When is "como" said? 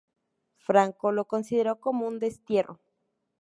1.79-2.07